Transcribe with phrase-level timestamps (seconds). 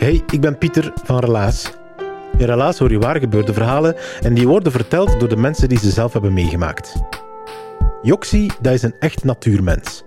[0.00, 1.72] Hey, ik ben Pieter van Relaas.
[2.36, 5.78] In Relaas hoor je waar gebeurde verhalen en die worden verteld door de mensen die
[5.78, 6.94] ze zelf hebben meegemaakt.
[8.02, 10.02] Joxie, dat is een echt natuurmens.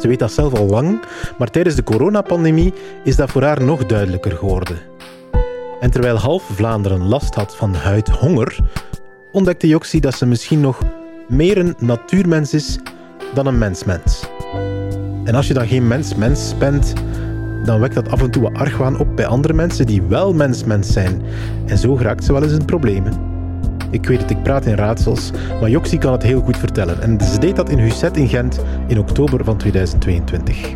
[0.00, 1.00] Ze weet dat zelf al lang,
[1.38, 2.74] maar tijdens de coronapandemie
[3.04, 4.78] is dat voor haar nog duidelijker geworden.
[5.80, 8.58] En terwijl half Vlaanderen last had van huidhonger,
[9.30, 10.78] ontdekte Joxie dat ze misschien nog
[11.28, 12.78] meer een natuurmens is
[13.34, 14.22] dan een mensmens.
[15.24, 16.92] En als je dan geen mens-mens bent,
[17.64, 20.92] dan wekt dat af en toe wat argwaan op bij andere mensen die wel mens-mens
[20.92, 21.22] zijn.
[21.66, 23.30] En zo geraakt ze wel eens in problemen.
[23.90, 27.02] Ik weet het, ik praat in raadsels, maar Joxie kan het heel goed vertellen.
[27.02, 30.74] En ze deed dat in Husset in Gent in oktober van 2022.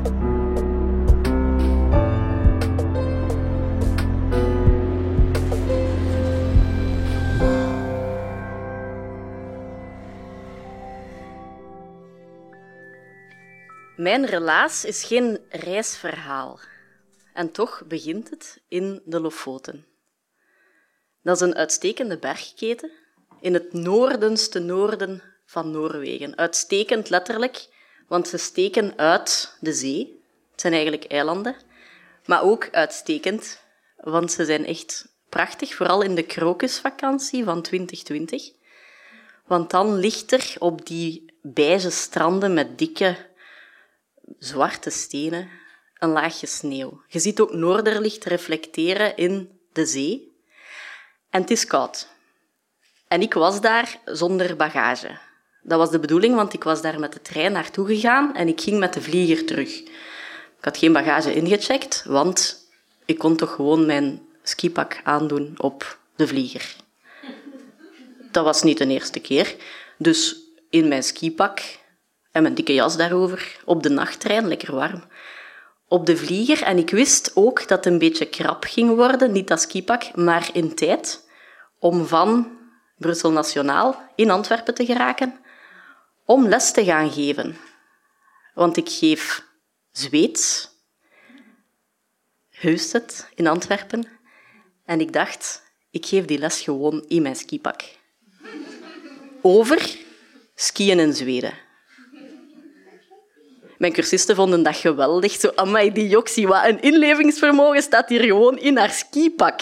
[13.97, 16.59] Mijn relaas is geen reisverhaal.
[17.37, 19.87] En toch begint het in de Lofoten.
[21.23, 22.91] Dat is een uitstekende bergketen
[23.41, 26.37] in het noordenste noorden van Noorwegen.
[26.37, 27.69] Uitstekend letterlijk,
[28.09, 30.23] want ze steken uit de zee.
[30.51, 31.57] Het zijn eigenlijk eilanden.
[32.27, 33.61] Maar ook uitstekend,
[33.97, 38.53] want ze zijn echt prachtig, vooral in de krokusvakantie van 2020.
[39.47, 43.17] Want dan ligt er op die beige stranden met dikke
[44.39, 45.65] zwarte stenen
[45.99, 47.01] een laagje sneeuw.
[47.09, 50.35] Je ziet ook noorderlicht reflecteren in de zee.
[51.31, 52.09] En het is koud.
[53.09, 55.19] En ik was daar zonder bagage.
[55.63, 58.61] Dat was de bedoeling, want ik was daar met de trein naartoe gegaan en ik
[58.61, 59.81] ging met de vlieger terug.
[60.59, 62.69] Ik had geen bagage ingecheckt, want
[63.05, 66.77] ik kon toch gewoon mijn skipak aandoen op de vlieger.
[68.31, 69.57] Dat was niet de eerste keer.
[69.99, 70.37] Dus
[70.71, 71.61] in mijn skipak
[72.33, 75.05] en mijn dikke jas daarover, op de nachttrein, lekker warm,
[75.89, 76.63] op de vlieger.
[76.63, 80.49] En ik wist ook dat het een beetje krap ging worden, niet dat skipak, maar
[80.53, 81.29] in tijd,
[81.79, 82.59] om van
[82.97, 85.41] Brussel Nationaal in Antwerpen te geraken,
[86.25, 87.57] om les te gaan geven.
[88.55, 89.45] Want ik geef
[89.93, 90.75] Zweeds,
[92.51, 94.09] Heustet in Antwerpen,
[94.85, 97.83] en ik dacht, ik geef die les gewoon in mijn skipak.
[99.43, 99.97] Over
[100.55, 101.66] skiën in Zweden.
[103.79, 105.33] Mijn cursisten vonden dat geweldig.
[105.33, 109.61] Zo, amai, die Joxie, wat een inlevingsvermogen staat hier gewoon in haar skipak.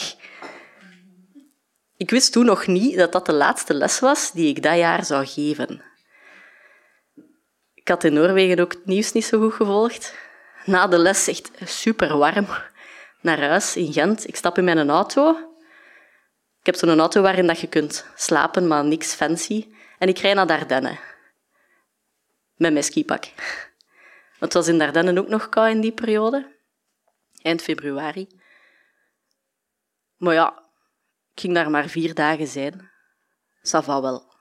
[1.97, 5.05] Ik wist toen nog niet dat dat de laatste les was die ik dat jaar
[5.05, 5.83] zou geven.
[7.75, 10.15] Ik had in Noorwegen ook het nieuws niet zo goed gevolgd.
[10.65, 12.47] Na de les echt super warm
[13.21, 14.29] naar huis in Gent.
[14.29, 15.31] Ik stap in mijn auto.
[16.61, 19.67] Ik heb zo'n auto waarin dat je kunt slapen, maar niks fancy.
[19.99, 20.99] En ik rij naar Dardenne.
[22.57, 23.25] Met mijn skipak.
[24.39, 26.53] Het was in Dardenne ook nog koud in die periode.
[27.43, 28.28] Eind februari.
[30.17, 30.59] Maar ja,
[31.34, 32.91] ik ging daar maar vier dagen zijn.
[33.62, 34.33] Ça va wel.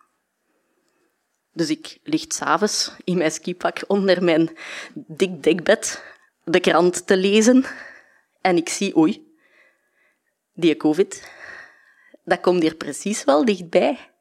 [1.53, 4.57] Dus ik lig s'avonds in mijn skipak onder mijn
[4.93, 6.03] dik dekbed
[6.43, 7.65] de krant te lezen.
[8.41, 9.35] En ik zie, oei,
[10.53, 11.31] die covid,
[12.23, 14.11] dat komt hier precies wel dichtbij.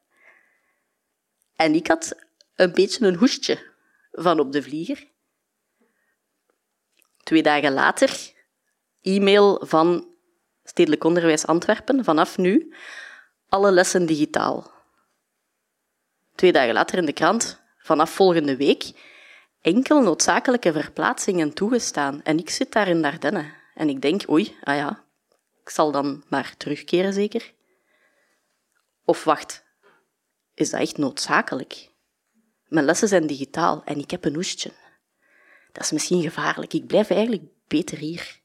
[1.55, 2.15] En ik had
[2.55, 3.71] een beetje een hoestje
[4.11, 5.11] van op de vlieger.
[7.23, 8.33] Twee dagen later,
[9.01, 10.07] e-mail van
[10.63, 12.73] Stedelijk Onderwijs Antwerpen, vanaf nu,
[13.49, 14.71] alle lessen digitaal.
[16.35, 18.91] Twee dagen later in de krant, vanaf volgende week,
[19.61, 22.21] enkel noodzakelijke verplaatsingen toegestaan.
[22.23, 23.53] En ik zit daar in Dardenne.
[23.75, 25.03] En ik denk, oei, ah ja,
[25.61, 27.53] ik zal dan maar terugkeren zeker.
[29.05, 29.63] Of wacht,
[30.53, 31.91] is dat echt noodzakelijk?
[32.67, 34.71] Mijn lessen zijn digitaal en ik heb een hoestje.
[35.73, 36.73] Dat is misschien gevaarlijk.
[36.73, 38.39] Ik blijf eigenlijk beter hier.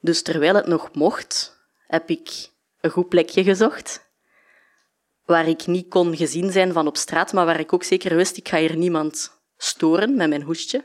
[0.00, 4.10] Dus terwijl het nog mocht, heb ik een goed plekje gezocht,
[5.24, 8.36] waar ik niet kon gezien zijn van op straat, maar waar ik ook zeker wist,
[8.36, 10.84] ik ga hier niemand storen met mijn hoestje.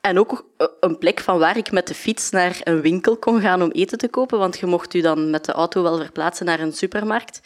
[0.00, 0.50] En ook
[0.80, 3.98] een plek van waar ik met de fiets naar een winkel kon gaan om eten
[3.98, 7.40] te kopen, want je mocht u dan met de auto wel verplaatsen naar een supermarkt.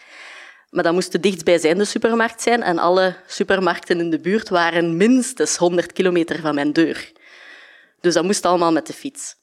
[0.71, 5.57] Maar dat moest de dichtstbijzijnde supermarkt zijn en alle supermarkten in de buurt waren minstens
[5.57, 7.13] 100 kilometer van mijn deur.
[8.01, 9.37] Dus dat moest allemaal met de fiets.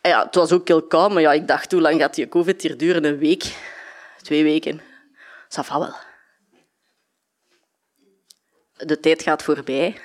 [0.00, 2.62] ja, het was ook heel koud, maar ja, ik dacht, hoe lang gaat die covid
[2.62, 3.04] hier duren?
[3.04, 3.56] Een week?
[4.22, 4.80] Twee weken?
[5.48, 5.94] Ça va wel.
[8.86, 10.00] De tijd gaat voorbij.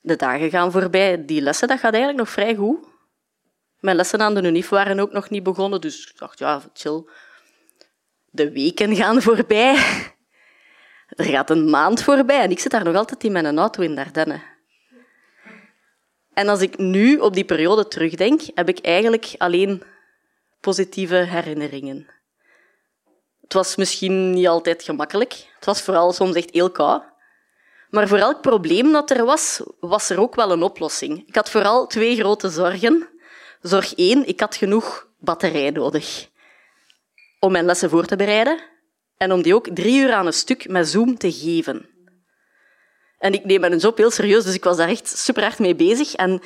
[0.00, 1.24] De dagen gaan voorbij.
[1.24, 2.91] Die lessen, dat gaat eigenlijk nog vrij goed.
[3.82, 7.04] Mijn lessen aan de UNIF waren ook nog niet begonnen, dus ik dacht, ja, chill.
[8.30, 9.76] De weken gaan voorbij.
[11.08, 13.94] Er gaat een maand voorbij en ik zit daar nog altijd in mijn auto in
[13.94, 14.42] Dardenne.
[16.32, 19.82] En als ik nu op die periode terugdenk, heb ik eigenlijk alleen
[20.60, 22.06] positieve herinneringen.
[23.40, 25.32] Het was misschien niet altijd gemakkelijk.
[25.54, 27.02] Het was vooral soms echt heel koud.
[27.90, 31.28] Maar voor elk probleem dat er was, was er ook wel een oplossing.
[31.28, 33.11] Ik had vooral twee grote zorgen.
[33.62, 36.28] Zorg één, ik had genoeg batterij nodig
[37.38, 38.60] om mijn lessen voor te bereiden
[39.16, 41.88] en om die ook drie uur aan een stuk met Zoom te geven.
[43.18, 45.74] En ik neem mijn job heel serieus, dus ik was daar echt super hard mee
[45.74, 46.14] bezig.
[46.14, 46.40] En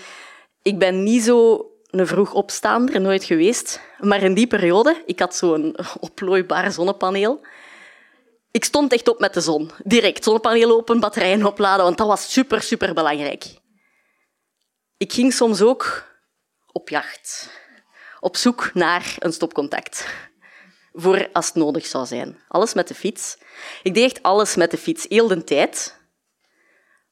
[0.63, 3.81] ik ben niet zo een vroeg opstaander, nooit geweest.
[4.01, 7.41] Maar in die periode, ik had zo'n oplooibaar zonnepaneel.
[8.51, 9.71] Ik stond echt op met de zon.
[9.85, 13.45] Direct zonnepaneel open, batterijen opladen, want dat was super, super belangrijk.
[14.97, 16.05] Ik ging soms ook
[16.77, 17.51] op jacht.
[18.21, 20.07] Op zoek naar een stopcontact.
[20.93, 22.39] Voor als het nodig zou zijn.
[22.49, 23.39] Alles met de fiets.
[23.83, 26.01] Ik deed echt alles met de fiets, heel de tijd.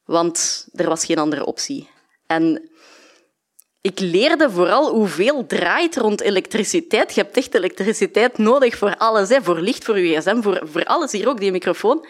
[0.03, 1.89] Want er was geen andere optie.
[2.27, 2.69] En
[3.81, 7.15] ik leerde vooral hoeveel draait rond elektriciteit.
[7.15, 9.29] Je hebt echt elektriciteit nodig voor alles.
[9.29, 9.41] Hè.
[9.41, 11.11] Voor licht, voor je gsm, voor, voor alles.
[11.11, 12.07] Hier ook, die microfoon.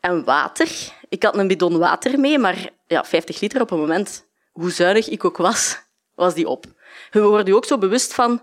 [0.00, 0.68] En water.
[1.08, 4.26] Ik had een bidon water mee, maar ja, 50 liter op een moment.
[4.52, 5.85] Hoe zuinig ik ook was,
[6.16, 6.64] was die op.
[7.10, 8.40] Je wordt je ook zo bewust van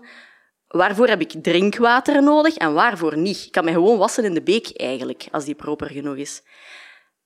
[0.68, 3.44] waarvoor heb ik drinkwater nodig en waarvoor niet.
[3.44, 6.42] Ik kan mij gewoon wassen in de beek eigenlijk, als die proper genoeg is.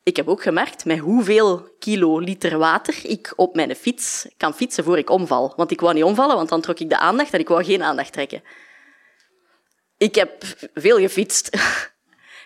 [0.03, 4.85] Ik heb ook gemerkt met hoeveel kilo liter water ik op mijn fiets kan fietsen
[4.85, 5.53] voor ik omval.
[5.57, 7.83] Want ik wou niet omvallen, want dan trok ik de aandacht en ik wou geen
[7.83, 8.43] aandacht trekken.
[9.99, 11.51] Ik heb veel gefietst.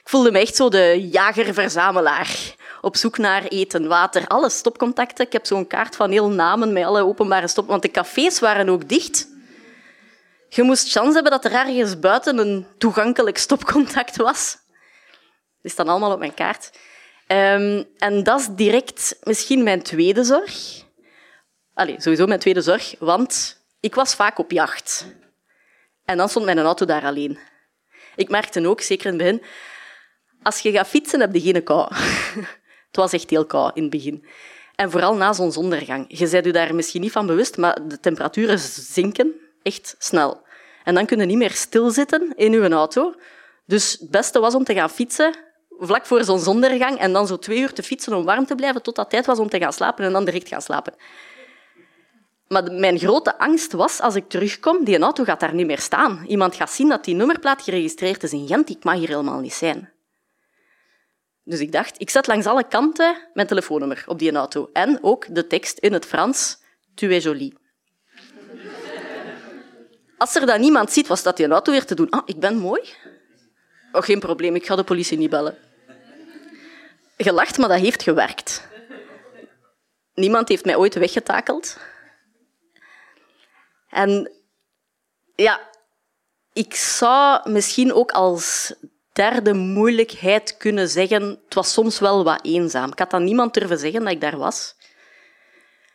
[0.02, 5.26] Ik voelde me echt zo de jager-verzamelaar op zoek naar eten, water, alle stopcontacten.
[5.26, 7.66] Ik heb zo'n kaart van heel namen met alle openbare stop...
[7.66, 9.28] Want de cafés waren ook dicht.
[10.48, 14.58] Je moest kans hebben dat er ergens buiten een toegankelijk stopcontact was.
[15.62, 16.70] Dat is dan allemaal op mijn kaart.
[17.26, 20.84] Um, en dat is direct misschien mijn tweede zorg.
[21.74, 25.06] Allee, sowieso mijn tweede zorg, want ik was vaak op jacht.
[26.04, 27.38] En dan stond mijn auto daar alleen.
[28.16, 29.42] Ik merkte ook, zeker in het begin,
[30.42, 31.88] als je gaat fietsen, heb je geen kou.
[32.86, 34.24] Het was echt heel koud in het begin.
[34.74, 36.04] En vooral na zonsondergang.
[36.08, 40.42] Je bent je daar misschien niet van bewust, maar de temperaturen zinken echt snel.
[40.84, 43.14] En dan kun je niet meer stilzitten in je auto.
[43.66, 45.34] Dus het beste was om te gaan fietsen
[45.78, 48.96] vlak voor zonsondergang en dan zo twee uur te fietsen om warm te blijven tot
[48.96, 50.94] dat tijd was om te gaan slapen en dan direct gaan slapen.
[52.48, 56.24] Maar mijn grote angst was, als ik terugkom, die auto gaat daar niet meer staan.
[56.26, 58.70] Iemand gaat zien dat die nummerplaat geregistreerd is in Gent.
[58.70, 59.91] Ik mag hier helemaal niet zijn.
[61.44, 64.70] Dus ik dacht, ik zet langs alle kanten mijn telefoonnummer op die auto.
[64.72, 66.58] En ook de tekst in het Frans,
[66.94, 67.54] tu es jolie.
[70.18, 72.10] Als er dan niemand ziet, was dat die auto weer te doen.
[72.10, 72.94] Ah, ik ben mooi.
[73.92, 75.58] Oh, geen probleem, ik ga de politie niet bellen.
[77.16, 78.68] Gelacht, maar dat heeft gewerkt.
[80.14, 81.78] Niemand heeft mij ooit weggetakeld.
[83.88, 84.32] En
[85.34, 85.60] ja,
[86.52, 88.74] ik zou misschien ook als
[89.12, 92.90] derde moeilijkheid kunnen zeggen, het was soms wel wat eenzaam.
[92.90, 94.74] Ik had aan niemand durven zeggen dat ik daar was.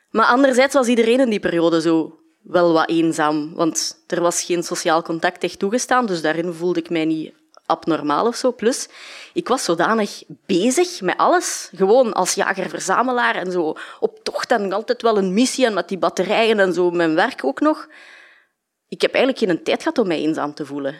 [0.09, 4.63] Maar anderzijds was iedereen in die periode zo wel wat eenzaam, want er was geen
[4.63, 7.33] sociaal contact echt toegestaan, dus daarin voelde ik mij niet
[7.65, 8.51] abnormaal of zo.
[8.51, 8.87] Plus,
[9.33, 15.01] ik was zodanig bezig met alles, gewoon als jager-verzamelaar en zo op tocht en altijd
[15.01, 17.87] wel een missie en met die batterijen en zo, mijn werk ook nog.
[18.87, 20.95] Ik heb eigenlijk geen tijd gehad om mij eenzaam te voelen.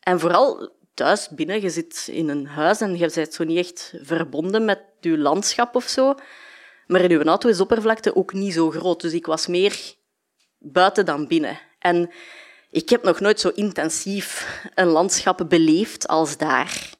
[0.00, 3.94] En vooral thuis binnen, je zit in een huis en je bent zo niet echt
[4.02, 6.14] verbonden met je landschap of zo.
[6.86, 9.94] Maar in uw auto is oppervlakte ook niet zo groot, dus ik was meer
[10.58, 11.58] buiten dan binnen.
[11.78, 12.10] En
[12.70, 16.96] ik heb nog nooit zo intensief een landschap beleefd als daar.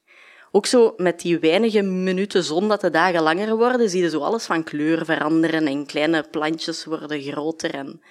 [0.51, 4.19] Ook zo met die weinige minuten zon dat de dagen langer worden, zie je zo
[4.19, 7.73] alles van kleur veranderen en kleine plantjes worden groter.
[7.73, 8.01] En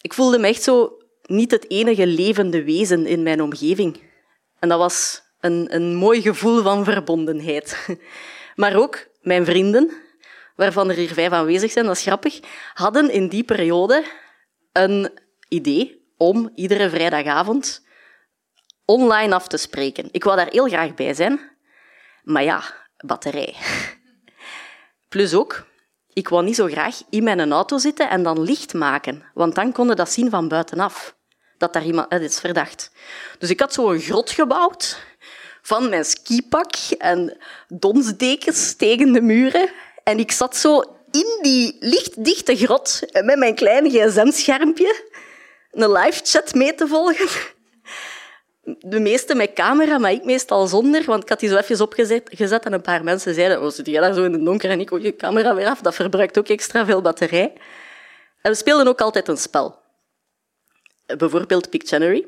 [0.00, 4.05] Ik voelde me echt zo niet het enige levende wezen in mijn omgeving.
[4.58, 7.86] En dat was een, een mooi gevoel van verbondenheid.
[8.56, 9.92] Maar ook mijn vrienden,
[10.56, 12.40] waarvan er hier vijf aanwezig zijn, dat is grappig,
[12.74, 14.04] hadden in die periode
[14.72, 15.10] een
[15.48, 17.84] idee om iedere vrijdagavond
[18.84, 20.08] online af te spreken.
[20.10, 21.40] Ik wou daar heel graag bij zijn,
[22.22, 22.62] maar ja,
[22.96, 23.54] batterij.
[25.08, 25.66] Plus ook,
[26.12, 29.72] ik wou niet zo graag in mijn auto zitten en dan licht maken, want dan
[29.72, 31.15] konden dat zien van buitenaf.
[31.58, 32.10] Dat daar iemand...
[32.10, 32.90] Dat is verdacht.
[33.38, 34.98] Dus ik had zo een grot gebouwd
[35.62, 37.36] van mijn skipak en
[37.68, 39.70] donsdekens tegen de muren.
[40.04, 45.04] En ik zat zo in die lichtdichte grot met mijn klein gsm-schermpje
[45.70, 47.28] een live chat mee te volgen.
[48.62, 52.30] De meeste met camera, maar ik meestal zonder, want ik had die zo even opgezet
[52.32, 54.80] gezet en een paar mensen zeiden oh, zit jij daar zo in het donker en
[54.80, 57.52] ik hoor je camera weer af, dat verbruikt ook extra veel batterij.
[58.42, 59.84] En we speelden ook altijd een spel.
[61.06, 62.26] Bijvoorbeeld Pictionary.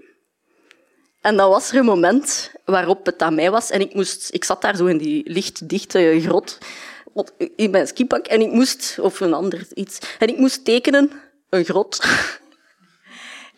[1.20, 4.44] En dan was er een moment waarop het aan mij was en ik, moest, ik
[4.44, 6.58] zat daar zo in die lichtdichte grot
[7.56, 11.11] in mijn skipak en ik moest, of een ander iets, en ik moest tekenen
[11.50, 11.99] een grot.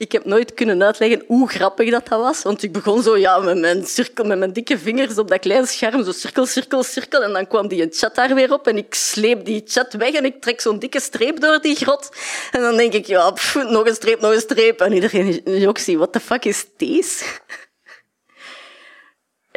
[0.00, 3.38] Ik heb nooit kunnen uitleggen hoe grappig dat, dat was, want ik begon zo ja,
[3.38, 7.22] met mijn cirkel, met mijn dikke vingers op dat kleine scherm, zo cirkel, cirkel, cirkel,
[7.22, 10.24] en dan kwam die chat daar weer op en ik sleep die chat weg en
[10.24, 12.08] ik trek zo'n dikke streep door die grot.
[12.50, 14.80] En dan denk ik, ja, nog een streep, nog een streep.
[14.80, 17.24] En iedereen, Joxie, what the fuck is deze?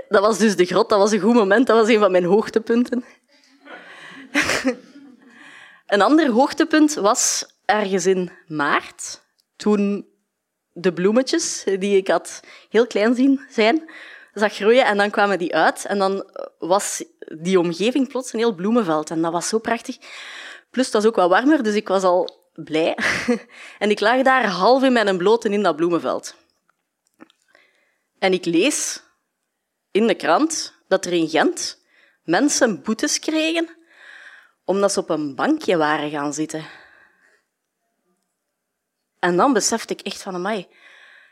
[0.10, 2.26] Dat was dus de grot, dat was een goed moment, dat was een van mijn
[2.26, 3.04] hoogtepunten.
[5.88, 9.22] Een ander hoogtepunt was ergens in maart,
[9.56, 10.12] toen
[10.74, 12.40] de bloemetjes die ik had
[12.70, 13.92] heel klein zien zijn,
[14.34, 16.26] zag groeien en dan kwamen die uit en dan
[16.60, 17.04] was
[17.42, 19.98] die omgeving plots een heel bloemenveld en dat was zo prachtig.
[20.70, 22.98] Plus het was ook wat warmer, dus ik was al blij.
[23.80, 26.36] En ik lag daar half in mijn blote in dat bloemenveld.
[28.20, 29.04] En ik lees
[29.92, 31.82] in de krant dat er in Gent
[32.24, 33.70] mensen boetes kregen
[34.66, 36.66] omdat ze op een bankje waren gaan zitten.
[39.24, 40.68] En dan besefte ik echt van, mij,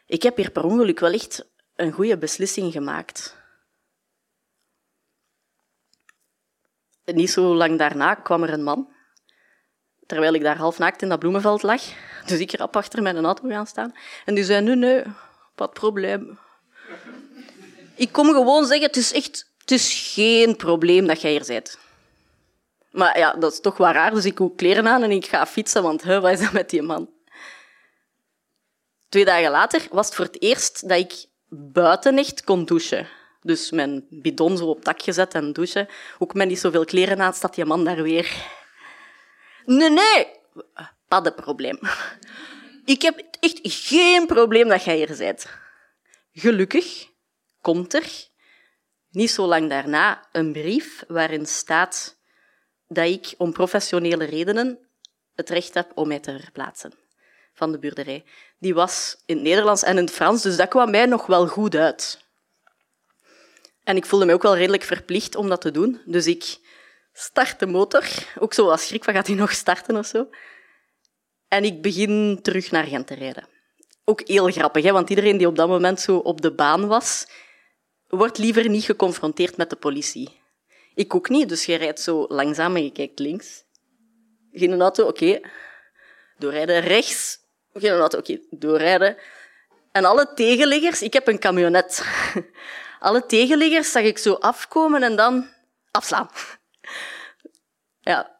[0.06, 1.46] ik heb hier per ongeluk wel echt
[1.76, 3.40] een goede beslissing gemaakt.
[7.06, 8.94] niet zo lang daarna kwam er een man,
[10.06, 11.82] terwijl ik daar half naakt in dat bloemenveld lag.
[12.26, 13.96] Dus ik rap achter mijn auto gaan staan.
[14.26, 15.04] En die zei, nee, nee,
[15.56, 16.40] wat probleem.
[17.96, 21.80] Ik kom gewoon zeggen, het is echt het is geen probleem dat jij hier bent.
[22.92, 25.46] Maar ja, dat is toch wel raar, dus ik doe kleren aan en ik ga
[25.46, 27.10] fietsen, want hè, wat is dat met die man?
[29.12, 33.08] Twee dagen later was het voor het eerst dat ik buiten echt kon douchen.
[33.42, 35.88] Dus mijn bidon zo op tak gezet en douchen.
[36.20, 38.32] Ook met niet zoveel kleren aan, staat die man daar weer.
[39.66, 40.28] Nee, nee,
[41.08, 41.80] pas een probleem.
[42.86, 45.46] Ik heb echt geen probleem dat jij hier bent.
[46.34, 47.08] Gelukkig
[47.62, 48.28] komt er,
[49.10, 52.18] niet zo lang daarna, een brief waarin staat
[52.88, 54.80] dat ik om professionele redenen
[55.36, 57.01] het recht heb om mij te verplaatsen
[57.62, 58.24] van de buurderij.
[58.60, 61.48] Die was in het Nederlands en in het Frans, dus dat kwam mij nog wel
[61.48, 62.20] goed uit.
[63.84, 66.02] En ik voelde me ook wel redelijk verplicht om dat te doen.
[66.06, 66.58] Dus ik
[67.14, 68.04] start de motor,
[68.40, 70.30] ook zo als schrik van gaat hij nog starten of zo.
[71.48, 73.48] En ik begin terug naar Gent te rijden.
[74.06, 74.92] Ook heel grappig, hè?
[74.92, 77.28] want iedereen die op dat moment zo op de baan was,
[78.08, 80.42] wordt liever niet geconfronteerd met de politie.
[80.96, 83.64] Ik ook niet, dus je rijdt zo langzaam en je kijkt links.
[84.52, 85.40] Geen auto, oké.
[86.38, 87.41] Doorrijden rechts.
[87.74, 88.40] Geen auto, oké.
[88.50, 89.18] Doorrijden.
[89.92, 92.06] En alle tegenliggers, ik heb een camionet.
[93.00, 95.48] Alle tegenliggers zag ik zo afkomen en dan
[95.92, 96.30] afslaan.
[98.04, 98.40] Ja,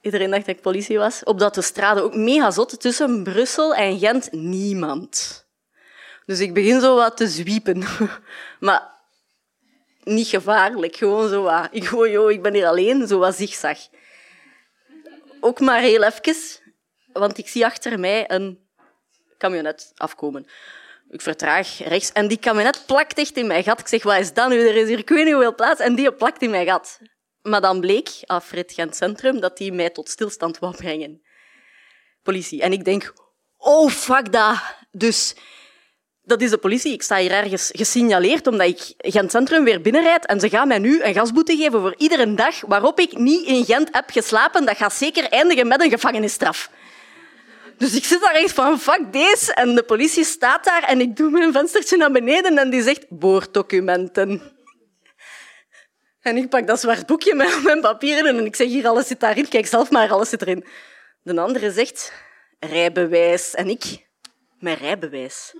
[0.00, 1.24] iedereen dacht dat ik politie was.
[1.24, 2.80] Op dat de straten ook mega zot.
[2.80, 5.46] Tussen Brussel en Gent niemand.
[6.24, 7.84] Dus ik begin zo wat te zwiepen.
[8.60, 8.90] Maar
[10.02, 10.96] niet gevaarlijk.
[10.96, 11.68] Gewoon zo wat.
[11.70, 13.78] Ik, gooi, joh, ik ben hier alleen, zo wat zigzag.
[15.40, 16.36] Ook maar heel even,
[17.12, 18.65] want ik zie achter mij een
[19.38, 20.46] camionet afkomen.
[21.08, 23.80] Ik vertraag rechts en die camionet plakt echt in mijn gat.
[23.80, 24.68] Ik zeg, wat is dat nu?
[24.68, 26.98] Er is hier ik weet niet hoeveel plaats en die plakt in mijn gat.
[27.42, 31.22] Maar dan bleek, Afrit Gent Centrum, dat die mij tot stilstand wou brengen.
[32.22, 32.62] Politie.
[32.62, 33.12] En ik denk,
[33.56, 34.56] oh, fuck dat.
[34.90, 35.34] Dus
[36.22, 36.92] dat is de politie.
[36.92, 40.78] Ik sta hier ergens gesignaleerd omdat ik Gent Centrum weer binnenrijd en ze gaan mij
[40.78, 44.66] nu een gasboete geven voor iedere dag waarop ik niet in Gent heb geslapen.
[44.66, 46.70] Dat gaat zeker eindigen met een gevangenisstraf.
[47.78, 49.54] Dus ik zit daar echt van, fuck deze.
[49.54, 53.06] En de politie staat daar en ik doe mijn venstertje naar beneden en die zegt,
[53.08, 54.54] boorddocumenten.
[56.20, 59.20] En ik pak dat zwart boekje met mijn papieren en ik zeg, hier, alles zit
[59.20, 59.48] daarin.
[59.48, 60.64] Kijk zelf maar, alles zit erin.
[61.22, 62.12] De andere zegt,
[62.60, 63.54] rijbewijs.
[63.54, 64.06] En ik,
[64.58, 65.54] Mijn rijbewijs.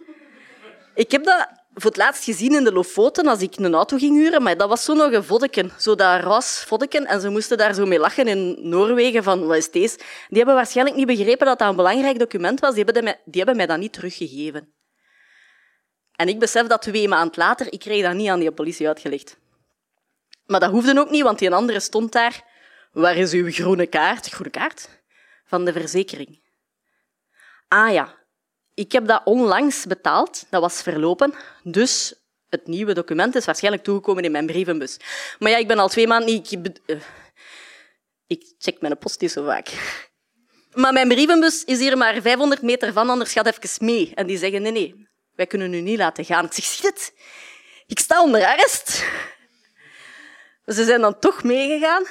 [0.94, 4.16] Ik heb dat voor het laatst gezien in de Lofoten als ik een auto ging
[4.16, 7.06] huren, maar dat was zo nog een vodken, zo dat ras vodken.
[7.06, 9.96] En ze moesten daar zo mee lachen in Noorwegen van, wat is deze?
[10.28, 12.74] Die hebben waarschijnlijk niet begrepen dat dat een belangrijk document was.
[12.74, 14.74] Die hebben, mij, die hebben mij dat niet teruggegeven.
[16.12, 19.38] En ik besef dat twee maanden later, ik kreeg dat niet aan die politie uitgelegd.
[20.46, 22.44] Maar dat hoefde ook niet, want die andere stond daar.
[22.92, 24.26] Waar is uw groene kaart?
[24.26, 24.88] Groene kaart?
[25.44, 26.44] Van de verzekering.
[27.68, 28.14] Ah ja,
[28.76, 30.46] ik heb dat onlangs betaald.
[30.50, 31.34] Dat was verlopen.
[31.62, 32.14] Dus
[32.48, 34.96] het nieuwe document is waarschijnlijk toegekomen in mijn brievenbus.
[35.38, 36.52] Maar ja, ik ben al twee maanden niet...
[36.52, 37.00] Ik, uh,
[38.26, 39.68] ik check mijn post niet zo vaak.
[40.72, 44.12] Maar mijn brievenbus is hier maar 500 meter van, anders gaat even mee.
[44.14, 46.44] En die zeggen, nee, nee, wij kunnen u niet laten gaan.
[46.44, 47.14] Ik zeg, zie het?
[47.86, 49.04] Ik sta onder arrest.
[50.66, 52.06] Ze zijn dan toch meegegaan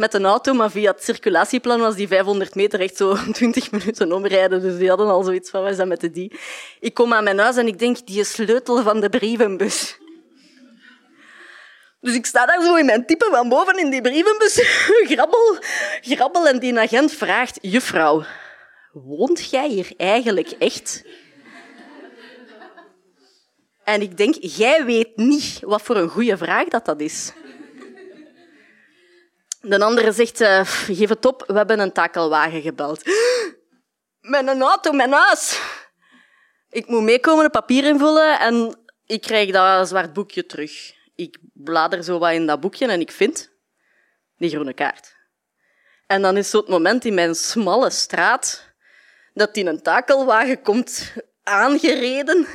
[0.00, 4.12] met een auto, maar via het circulatieplan was die 500 meter echt zo 20 minuten
[4.12, 4.60] omrijden.
[4.60, 6.32] Dus die hadden al zoiets van, wat is dat met de die?
[6.80, 9.98] Ik kom aan mijn huis en ik denk, die sleutel van de brievenbus.
[12.00, 14.60] Dus ik sta daar zo in mijn type van boven in die brievenbus,
[15.12, 15.58] grabbel,
[16.00, 18.24] grabbel, en die agent vraagt, juffrouw,
[18.92, 21.04] woont jij hier eigenlijk echt?
[23.84, 27.32] En ik denk, jij weet niet wat voor een goede vraag dat, dat is.
[29.70, 33.02] De andere zegt, uh, geef het op, we hebben een takelwagen gebeld.
[34.20, 35.60] Met een auto, mijn huis.
[36.70, 40.92] Ik moet meekomen, een papier invullen en ik krijg dat zwart boekje terug.
[41.14, 43.50] Ik blader zo wat in dat boekje en ik vind
[44.36, 45.16] die groene kaart.
[46.06, 48.64] En dan is het moment in mijn smalle straat
[49.34, 51.12] dat die een takelwagen komt
[51.42, 52.46] aangereden.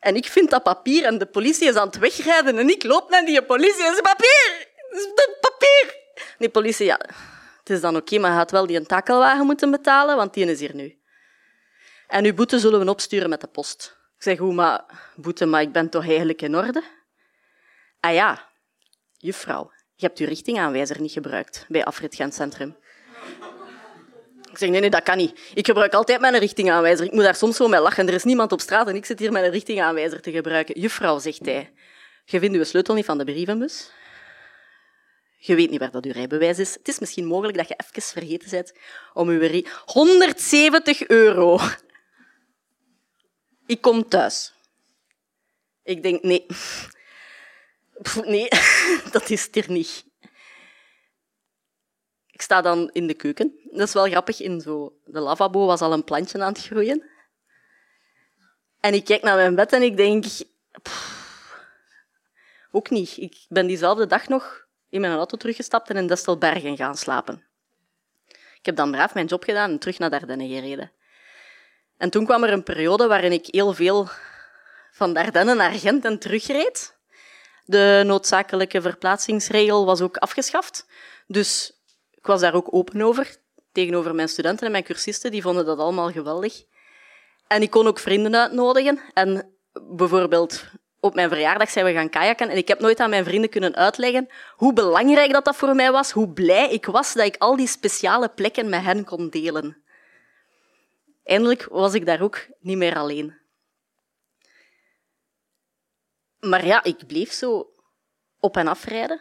[0.00, 3.10] En ik vind dat papier en de politie is aan het wegrijden en ik loop
[3.10, 4.66] naar die politie en ze papier!
[5.40, 5.97] papier!
[6.38, 7.00] Die politie, ja,
[7.58, 10.46] het is dan oké, maar je gaat wel die een takelwagen moeten betalen, want die
[10.46, 10.98] is hier nu.
[12.06, 13.96] En uw boete zullen we opsturen met de post.
[14.16, 14.84] Ik zeg, hoe, maar
[15.16, 16.82] boete, maar ik ben toch eigenlijk in orde?
[18.00, 18.48] Ah ja,
[19.16, 22.76] juffrouw, je hebt uw richtingaanwijzer niet gebruikt bij Afrit Gent Centrum.
[24.50, 25.40] Ik zeg, nee, nee, dat kan niet.
[25.54, 27.06] Ik gebruik altijd mijn richtingaanwijzer.
[27.06, 28.08] Ik moet daar soms zo mee lachen.
[28.08, 30.80] Er is niemand op straat en ik zit hier mijn richtingaanwijzer te gebruiken.
[30.80, 31.72] Juffrouw, zegt hij,
[32.24, 33.90] je vindt uw sleutel niet van de brievenbus?
[35.40, 36.74] Je weet niet waar dat uw rijbewijs is.
[36.74, 38.72] Het is misschien mogelijk dat je even vergeten bent
[39.12, 39.62] om uw...
[39.84, 41.58] 170 euro.
[43.66, 44.52] Ik kom thuis.
[45.82, 46.46] Ik denk, nee.
[48.24, 48.48] Nee,
[49.12, 50.04] dat is er niet.
[52.30, 53.58] Ik sta dan in de keuken.
[53.70, 54.40] Dat is wel grappig.
[54.40, 57.10] In zo, de lavabo was al een plantje aan het groeien.
[58.80, 60.24] En ik kijk naar mijn bed en ik denk...
[62.70, 63.16] ook niet.
[63.16, 67.46] Ik ben diezelfde dag nog in mijn auto teruggestapt en in Destelbergen gaan slapen.
[68.58, 70.92] Ik heb dan braaf mijn job gedaan en terug naar Dardenne gereden.
[71.96, 74.08] En toen kwam er een periode waarin ik heel veel
[74.90, 76.96] van Dardenne naar Gent en terugreed.
[77.64, 80.86] De noodzakelijke verplaatsingsregel was ook afgeschaft.
[81.26, 81.72] Dus
[82.10, 83.36] ik was daar ook open over.
[83.72, 86.64] Tegenover mijn studenten en mijn cursisten, die vonden dat allemaal geweldig.
[87.46, 89.00] En ik kon ook vrienden uitnodigen.
[89.14, 90.64] En bijvoorbeeld
[91.08, 93.74] op mijn verjaardag zijn we gaan kajakken en ik heb nooit aan mijn vrienden kunnen
[93.74, 97.56] uitleggen hoe belangrijk dat, dat voor mij was, hoe blij ik was dat ik al
[97.56, 99.82] die speciale plekken met hen kon delen.
[101.24, 103.36] Eindelijk was ik daar ook niet meer alleen.
[106.40, 107.72] Maar ja, ik bleef zo
[108.40, 109.20] op en afrijden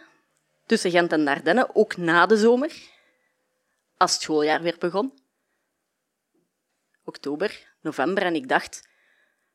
[0.66, 2.74] tussen Gent en Dardenne, ook na de zomer,
[3.98, 5.20] als het schooljaar weer begon.
[7.04, 8.88] Oktober, november, en ik dacht,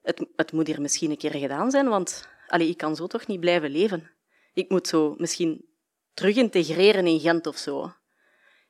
[0.03, 3.27] het, het moet hier misschien een keer gedaan zijn, want allee, ik kan zo toch
[3.27, 4.11] niet blijven leven.
[4.53, 5.69] Ik moet zo misschien
[6.15, 7.93] terug integreren in Gent of zo.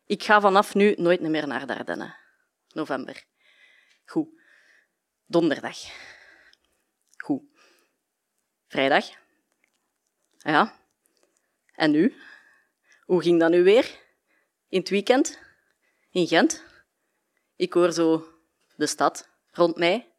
[0.07, 2.14] Ik ga vanaf nu nooit meer naar Dardenne.
[2.68, 3.25] November.
[4.05, 4.29] Goed.
[5.27, 5.79] Donderdag.
[7.16, 7.42] Goed.
[8.68, 9.07] Vrijdag.
[10.38, 10.81] Ja.
[11.75, 12.14] En nu?
[13.05, 14.01] Hoe ging dat nu weer?
[14.68, 15.38] In het weekend?
[16.11, 16.64] In Gent?
[17.57, 18.27] Ik hoor zo
[18.77, 20.12] de stad rond mij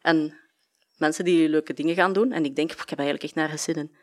[0.00, 0.38] en
[0.98, 2.32] mensen die leuke dingen gaan doen.
[2.32, 3.96] En ik denk, ik heb eigenlijk echt naar zin in.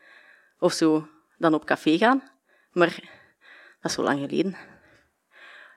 [0.58, 2.22] Of zo, dan op café gaan.
[2.70, 2.94] Maar
[3.80, 4.56] dat is zo lang geleden.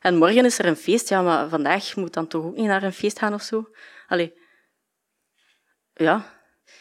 [0.01, 1.09] En morgen is er een feest.
[1.09, 3.69] Ja, maar vandaag moet dan toch ook niet naar een feest gaan of zo?
[4.07, 4.33] Allee.
[5.93, 6.37] Ja.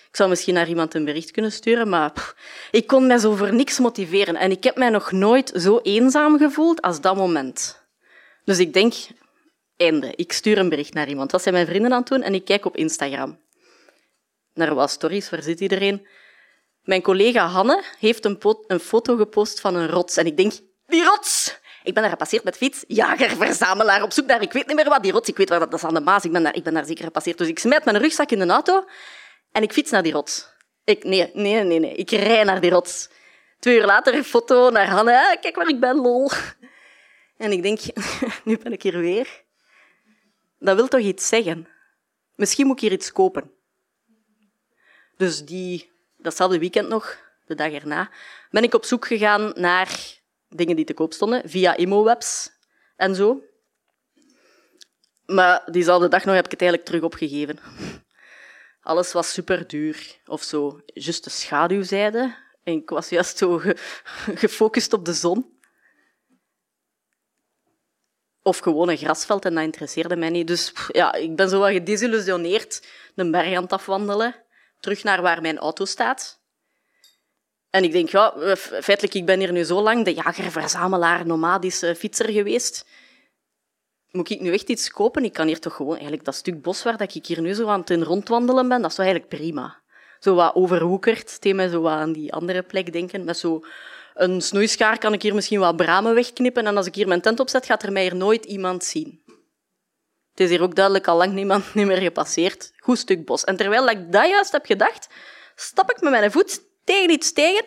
[0.08, 2.34] Ik zou misschien naar iemand een bericht kunnen sturen, maar
[2.70, 4.36] ik kon mij zo voor niks motiveren.
[4.36, 7.86] En ik heb mij nog nooit zo eenzaam gevoeld als dat moment.
[8.44, 8.94] Dus ik denk,
[9.76, 10.12] einde.
[10.16, 11.30] Ik stuur een bericht naar iemand.
[11.30, 13.38] Dat zijn mijn vrienden aan het doen en ik kijk op Instagram
[14.58, 16.06] naar wat stories, waar zit iedereen?
[16.82, 20.16] Mijn collega Hanne heeft een, een, foto gepost van een rots.
[20.16, 20.52] En ik denk,
[20.86, 21.58] die rots!
[21.82, 24.88] Ik ben daar gepasseerd met fiets, jager, verzamelaar, op zoek naar, ik weet niet meer
[24.88, 26.54] wat, die rots, ik weet waar dat, dat is aan de Maas, ik ben, daar,
[26.54, 27.38] ik ben daar zeker gepasseerd.
[27.38, 28.84] Dus ik smijt mijn rugzak in de auto
[29.52, 30.48] en ik fiets naar die rots.
[30.84, 33.10] Ik, nee, nee, nee, nee, ik rij naar die rots.
[33.58, 36.30] Twee uur later, foto naar Hanne, kijk waar ik ben, lol.
[37.36, 37.80] En ik denk,
[38.44, 39.44] nu ben ik hier weer.
[40.58, 41.68] Dat wil toch iets zeggen?
[42.34, 43.57] Misschien moet ik hier iets kopen.
[45.18, 48.10] Dus die, datzelfde weekend nog, de dag erna,
[48.50, 52.50] ben ik op zoek gegaan naar dingen die te koop stonden, via ImoWebs
[52.96, 53.42] en zo.
[55.24, 57.58] Maar diezelfde dag nog heb ik het eigenlijk terug opgegeven.
[58.80, 60.80] Alles was super duur of zo.
[60.84, 62.36] Just de schaduwzijde.
[62.62, 63.60] En ik was juist zo
[64.42, 65.58] gefocust op de zon.
[68.42, 70.46] Of gewoon een grasveld en dat interesseerde mij niet.
[70.46, 74.46] Dus ja, ik ben zo wat gedesillusioneerd de berg aan het afwandelen.
[74.80, 76.40] Terug naar waar mijn auto staat.
[77.70, 81.94] En ik denk, ja, feitelijk, ik ben hier nu zo lang de jager, verzamelaar, nomadische
[81.94, 82.86] fietser geweest.
[84.10, 85.24] Moet ik nu echt iets kopen?
[85.24, 85.92] Ik kan hier toch gewoon...
[85.92, 88.90] Eigenlijk dat stuk bos waar dat ik hier nu zo aan het rondwandelen ben, dat
[88.90, 89.80] is eigenlijk prima.
[90.18, 93.24] Zo wat overhoekerd, tegen zo wat aan die andere plek denken.
[93.24, 93.64] Met zo
[94.14, 97.40] een snoeischaar kan ik hier misschien wat bramen wegknippen en als ik hier mijn tent
[97.40, 99.22] opzet, gaat er mij hier nooit iemand zien.
[100.38, 102.72] Het is hier ook duidelijk al lang niemand niet meer gepasseerd.
[102.76, 103.44] Goed stuk bos.
[103.44, 105.08] En terwijl ik dat juist heb gedacht,
[105.54, 107.66] stap ik met mijn voet tegen iets tegen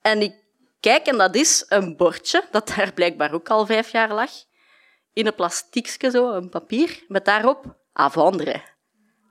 [0.00, 0.34] en ik
[0.80, 4.30] kijk en dat is een bordje dat daar blijkbaar ook al vijf jaar lag.
[5.12, 8.62] In een plastiekje zo, een papier, met daarop Avandre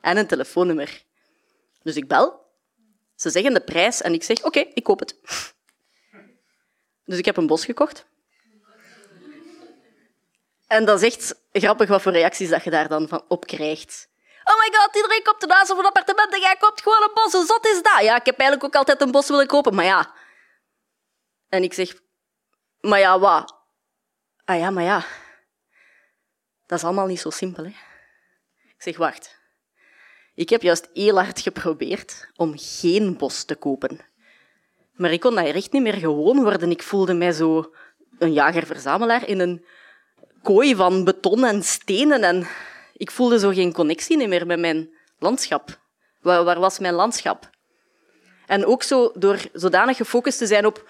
[0.02, 1.04] en een telefoonnummer.
[1.82, 2.42] Dus ik bel.
[3.16, 5.20] Ze zeggen de prijs en ik zeg, oké, ik koop het.
[7.06, 8.06] Dus ik heb een bos gekocht.
[10.74, 14.10] En dat is echt grappig wat voor reacties dat je daar dan van op krijgt.
[14.44, 17.32] Oh my god, iedereen komt ernaast of een appartement en jij koopt gewoon een bos.
[17.32, 18.02] Hoe zot is dat?
[18.02, 20.14] Ja, ik heb eigenlijk ook altijd een bos willen kopen, maar ja.
[21.50, 21.94] En ik zeg,
[22.80, 23.56] maar ja, wat?
[24.46, 25.06] Ah ja, maar ja.
[26.66, 27.70] Dat is allemaal niet zo simpel, hè.
[28.76, 29.40] Ik zeg, wacht.
[30.36, 34.00] Ik heb juist heel hard geprobeerd om geen bos te kopen.
[34.94, 36.72] Maar ik kon daar echt niet meer gewoon worden.
[36.72, 37.74] Ik voelde mij zo
[38.20, 39.66] een jager-verzamelaar in een
[40.44, 42.24] kooi van beton en stenen.
[42.24, 42.48] En
[42.94, 45.82] ik voelde zo geen connectie meer met mijn landschap.
[46.22, 47.50] Waar, was mijn landschap?
[48.48, 50.90] En ook zo door zodanig gefocust te zijn op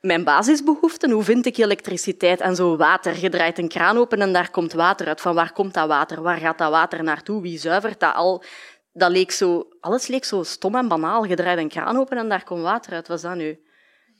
[0.00, 1.10] mijn basisbehoeften.
[1.10, 3.18] Hoe vind ik elektriciteit en zo water?
[3.20, 5.20] Je draait een kraan open en daar komt water uit.
[5.20, 6.22] Van waar komt dat water?
[6.22, 7.42] Waar gaat dat water naartoe?
[7.42, 8.44] Wie zuivert dat al?
[8.94, 11.24] dat leek zo, alles leek zo stom en banaal.
[11.24, 13.08] Je draait een kraan open en daar komt water uit.
[13.08, 13.58] Wat is dat nu?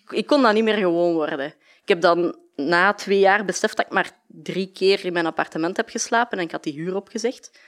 [0.09, 1.47] Ik kon dat niet meer gewoon worden.
[1.83, 5.77] Ik heb dan na twee jaar beseft dat ik maar drie keer in mijn appartement
[5.77, 7.61] heb geslapen en ik had die huur opgezegd.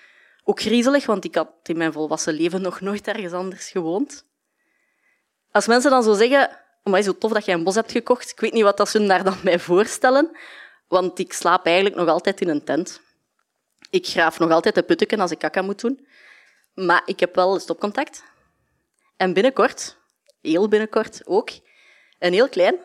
[0.45, 4.25] Ook griezelig, want ik had in mijn volwassen leven nog nooit ergens anders gewoond.
[5.51, 8.41] Als mensen dan zo zeggen, maar zo tof dat jij een bos hebt gekocht, ik
[8.41, 10.37] weet niet wat dat ze daar dan bij voorstellen,
[10.89, 13.01] want ik slaap eigenlijk nog altijd in een tent.
[13.91, 16.07] Ik graaf nog altijd de putteken als ik kakka moet doen.
[16.75, 18.25] Maar ik heb wel stopcontact.
[19.17, 19.97] En binnenkort,
[20.41, 21.51] heel binnenkort ook,
[22.19, 22.79] een heel klein,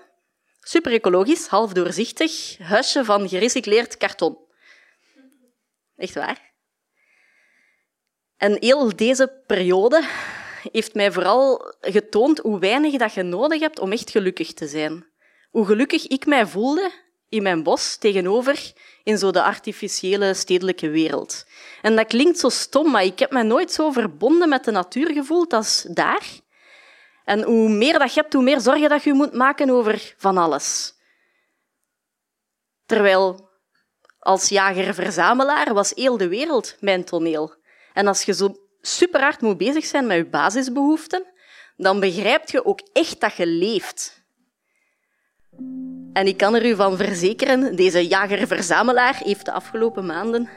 [0.62, 4.38] super ecologisch, half doorzichtig huisje van gerecycleerd karton.
[5.96, 6.54] Echt waar.
[8.38, 10.08] En heel deze periode
[10.72, 15.06] heeft mij vooral getoond hoe weinig dat je nodig hebt om echt gelukkig te zijn.
[15.50, 16.92] Hoe gelukkig ik mij voelde
[17.30, 21.46] in mijn bos tegenover in zo de artificiële stedelijke wereld.
[21.82, 25.12] En dat klinkt zo stom, maar ik heb me nooit zo verbonden met de natuur
[25.12, 26.41] gevoeld als daar.
[27.26, 30.38] En hoe meer dat je hebt, hoe meer zorgen dat je moet maken over van
[30.38, 30.94] alles.
[32.86, 33.50] Terwijl
[34.20, 37.56] als jager-verzamelaar was heel de wereld mijn toneel.
[37.94, 41.26] En als je zo super hard moet bezig zijn met je basisbehoeften,
[41.78, 44.24] dan begrijp je ook echt dat je leeft.
[46.14, 50.50] En ik kan er u van verzekeren, deze jager-verzamelaar heeft de afgelopen maanden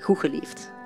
[0.00, 0.76] goed geleefd.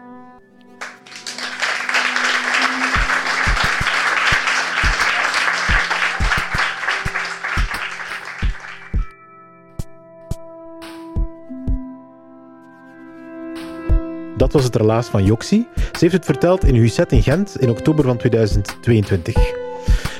[14.42, 15.66] Dat was het relaas van Joxi.
[15.74, 19.52] Ze heeft het verteld in Husset in Gent in oktober van 2022.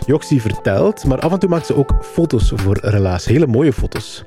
[0.07, 3.25] Joxie vertelt, maar af en toe maakt ze ook foto's voor Relaas.
[3.25, 4.25] Hele mooie foto's.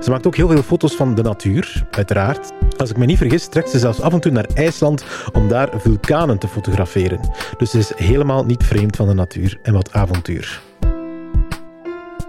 [0.00, 2.52] Ze maakt ook heel veel foto's van de natuur, uiteraard.
[2.76, 5.68] Als ik me niet vergis, trekt ze zelfs af en toe naar IJsland om daar
[5.76, 7.20] vulkanen te fotograferen.
[7.58, 10.62] Dus ze is helemaal niet vreemd van de natuur en wat avontuur.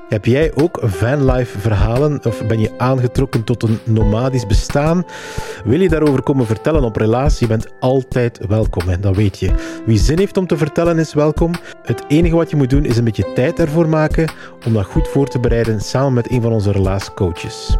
[0.09, 5.05] Heb jij ook vanlife verhalen of ben je aangetrokken tot een nomadisch bestaan?
[5.63, 7.47] Wil je daarover komen vertellen op relatie?
[7.47, 9.51] Je bent altijd welkom en dat weet je.
[9.85, 11.51] Wie zin heeft om te vertellen is welkom.
[11.83, 14.31] Het enige wat je moet doen is een beetje tijd ervoor maken
[14.65, 17.77] om dat goed voor te bereiden samen met een van onze relaascoaches.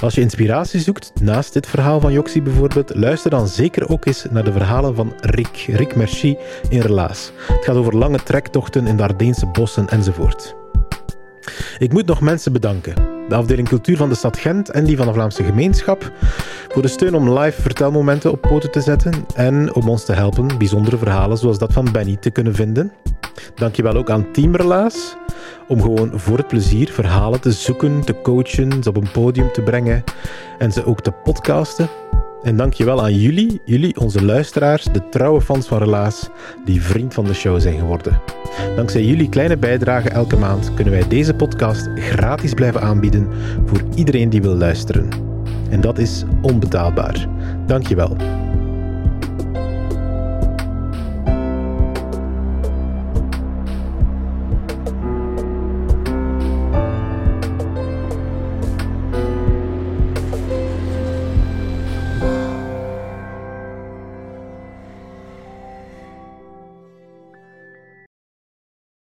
[0.00, 4.26] Als je inspiratie zoekt, naast dit verhaal van Joxie bijvoorbeeld, luister dan zeker ook eens
[4.30, 6.36] naar de verhalen van Rick, Rick Merci
[6.68, 7.32] in Relaas.
[7.46, 10.56] Het gaat over lange trektochten in de Ardeense bossen enzovoort.
[11.78, 12.94] Ik moet nog mensen bedanken.
[13.28, 16.12] De afdeling cultuur van de stad Gent en die van de Vlaamse gemeenschap
[16.68, 20.58] voor de steun om live vertelmomenten op poten te zetten en om ons te helpen
[20.58, 22.92] bijzondere verhalen zoals dat van Benny te kunnen vinden.
[23.54, 25.16] Dankjewel ook aan Team Relaas
[25.68, 29.62] om gewoon voor het plezier verhalen te zoeken, te coachen, ze op een podium te
[29.62, 30.04] brengen
[30.58, 31.88] en ze ook te podcasten.
[32.46, 36.28] En dankjewel aan jullie, jullie, onze luisteraars, de trouwe fans van Relaas,
[36.64, 38.20] die vriend van de show zijn geworden.
[38.76, 43.28] Dankzij jullie kleine bijdrage elke maand kunnen wij deze podcast gratis blijven aanbieden
[43.64, 45.08] voor iedereen die wil luisteren.
[45.70, 47.26] En dat is onbetaalbaar.
[47.66, 48.16] Dankjewel.